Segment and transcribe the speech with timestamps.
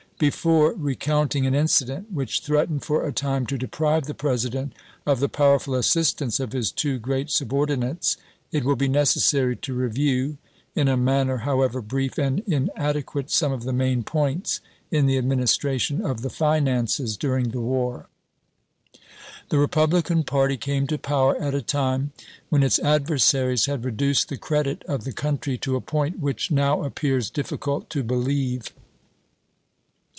[0.19, 4.71] Before re counting an incident which threatened for a time to deprive the President
[5.03, 8.17] of the powerful assistance of his two great subordinates,
[8.51, 10.37] it will be necessary to review,
[10.75, 14.59] in a manner however brief and inade quate, some of the main points
[14.91, 18.07] in the Administra tion of the finances duiing the war.
[19.49, 22.11] The Republican party came to power at a time
[22.49, 26.83] when its adversaries had reduced the credit of the country to a point which now
[26.83, 28.71] appears difficult to believe.